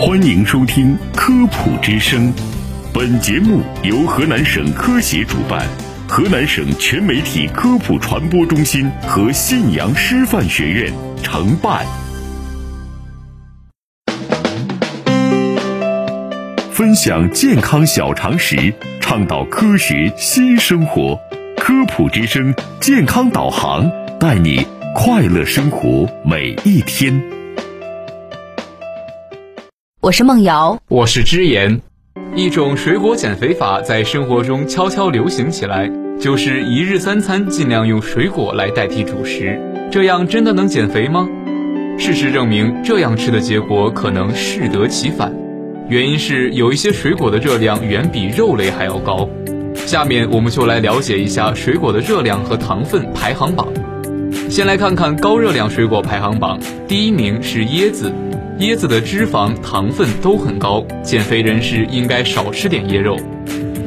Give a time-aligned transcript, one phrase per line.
[0.00, 2.32] 欢迎收听《科普之声》，
[2.94, 5.66] 本节目由河南省科协主办，
[6.06, 11.84] 河南省全媒体科普传播中心和信阳师范学院承办。
[16.70, 21.18] 分享健康小常识，倡导科学新生活。
[21.56, 23.90] 科普之声健康导航，
[24.20, 27.20] 带你快乐生活每一天。
[30.08, 31.82] 我是梦瑶，我是之言。
[32.34, 35.86] 一种水果减肥法在生活中悄悄流行起来，
[36.18, 39.60] 就是一日三餐尽量用水果来代替主食。
[39.90, 41.28] 这样真的能减肥吗？
[41.98, 45.30] 事实证明，这样吃的结果可能适得其反。
[45.90, 49.28] 原因是有一些水果的热量远比肉类还要高。
[49.74, 53.68] 下面我们就来了解一下水果的热量和糖分排行榜。
[54.48, 58.10] 先来看看高热量水果排行榜，第一名是椰子。
[58.60, 63.16] 椰子的脂肪、糖分都很高，减肥人士应该少吃点椰肉。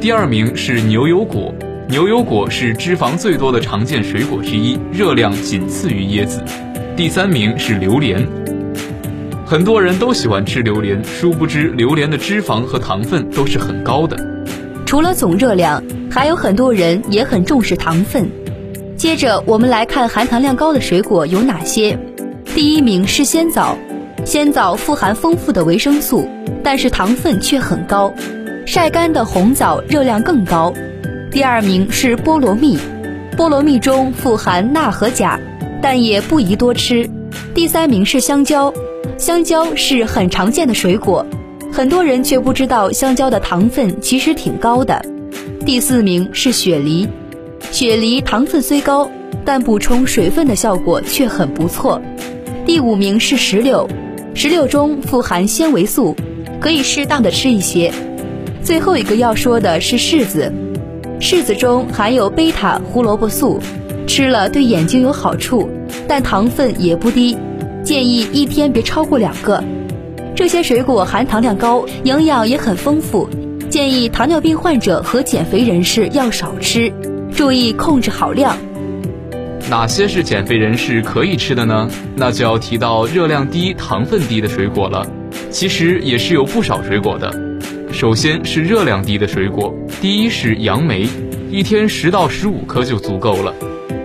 [0.00, 1.54] 第二名是牛油果，
[1.90, 6.42] 牛油果是脂肪最多的常见水果之一，热量仅次于椰子。
[6.96, 8.26] 第三名是榴莲，
[9.44, 14.16] 很多人都喜欢吃榴莲，殊不知榴莲的脂肪和糖分都是很高的。
[14.86, 18.26] 除了总热量，还有很多人也很重视糖分。
[18.96, 21.98] 接着我们来看含糖量高的水果有哪些。
[22.54, 23.76] 第一名是鲜枣。
[24.24, 26.28] 鲜枣富含丰富的维生素，
[26.62, 28.12] 但是糖分却很高。
[28.64, 30.72] 晒干的红枣热量更高。
[31.30, 32.78] 第二名是菠萝蜜，
[33.36, 35.40] 菠萝蜜中富含钠和钾，
[35.82, 37.08] 但也不宜多吃。
[37.52, 38.72] 第三名是香蕉，
[39.18, 41.26] 香蕉是很常见的水果，
[41.72, 45.04] 很多人却不知道香蕉的糖分其实挺高的。
[45.66, 47.08] 第四名是雪梨，
[47.72, 49.10] 雪梨糖分虽高，
[49.44, 52.00] 但补充水分的效果却很不错。
[52.64, 53.88] 第五名是石榴。
[54.34, 56.16] 石榴中富含纤维素，
[56.58, 57.92] 可以适当的吃一些。
[58.62, 60.52] 最后一个要说的是柿子，
[61.20, 63.60] 柿子中含有贝塔胡萝卜素，
[64.06, 65.68] 吃了对眼睛有好处，
[66.08, 67.36] 但糖分也不低，
[67.84, 69.62] 建议一天别超过两个。
[70.34, 73.28] 这些水果含糖量高，营养也很丰富，
[73.68, 76.90] 建议糖尿病患者和减肥人士要少吃，
[77.34, 78.56] 注意控制好量。
[79.70, 81.88] 哪些是减肥人士可以吃的呢？
[82.14, 85.06] 那就要提到热量低、糖分低的水果了。
[85.50, 87.32] 其实也是有不少水果的。
[87.92, 91.08] 首先是热量低的水果，第一是杨梅，
[91.50, 93.54] 一天十到十五颗就足够了。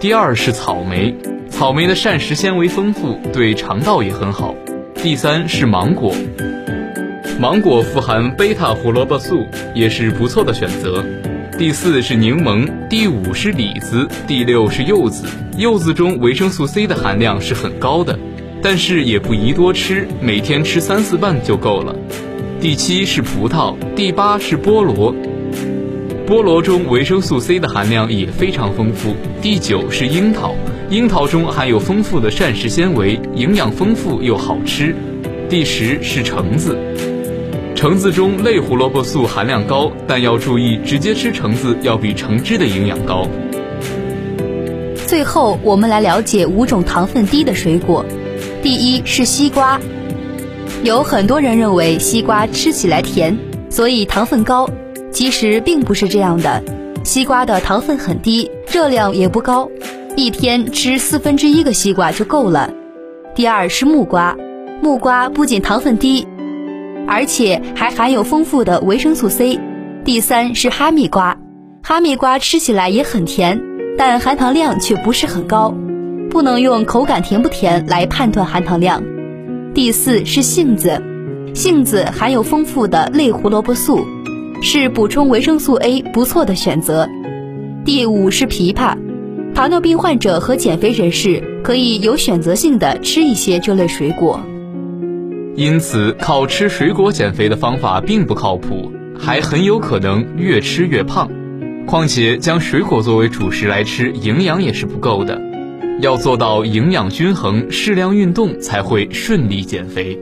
[0.00, 1.14] 第二是草莓，
[1.48, 4.54] 草莓的膳食纤维丰富，对肠道也很好。
[4.96, 6.14] 第三是芒果，
[7.38, 11.04] 芒果富含贝塔胡萝卜素，也是不错的选择。
[11.56, 15.24] 第四是柠檬，第五是李子，第六是柚子。
[15.56, 18.18] 柚子中维生素 C 的含量是很高的，
[18.60, 21.94] 但是也不宜多吃，每天吃三四瓣就够了。
[22.60, 25.14] 第七是葡萄，第八是菠萝，
[26.26, 29.14] 菠萝中维生素 C 的含量也非常丰富。
[29.40, 30.56] 第九是樱桃，
[30.90, 34.92] 樱桃中含有丰富的膳食纤维，营养丰富又好吃。
[35.48, 36.76] 第十是橙子。
[37.74, 43.26] 橙子中类胡萝卜素含量高，但要注意，直接吃橙子要比橙汁的营养高。
[45.06, 48.04] 最后，我们来了解五种糖分低的水果。
[48.62, 49.78] 第一是西瓜，
[50.84, 53.36] 有很多人认为西瓜吃起来甜，
[53.68, 54.70] 所以糖分高。
[55.10, 56.62] 其实并不是这样的，
[57.02, 59.68] 西瓜的糖分很低，热量也不高，
[60.16, 62.72] 一天吃四分之一个西瓜就够了。
[63.34, 64.36] 第二是木瓜，
[64.80, 66.26] 木瓜不仅糖分低。
[67.06, 69.58] 而且还含有丰富的维生素 C。
[70.04, 71.38] 第三是哈密瓜，
[71.82, 73.60] 哈密瓜吃起来也很甜，
[73.96, 75.74] 但含糖量却不是很高，
[76.30, 79.02] 不能用口感甜不甜来判断含糖量。
[79.72, 81.02] 第四是杏子，
[81.54, 84.06] 杏子含有丰富的类胡萝卜素，
[84.60, 87.08] 是补充维生素 A 不错的选择。
[87.84, 88.96] 第五是枇杷，
[89.54, 94.40] 糖尿病患者和减肥人士可以有选择性的吃一些这类水果。
[95.56, 101.30] 因此，靠吃水果减肥的方法并不靠谱，还很有可能越吃越胖。
[101.86, 105.40] 况且，将水果作为主食来吃，营养也是不够的。
[106.00, 110.18] 要做到营养均衡，适量运动才会顺利减肥。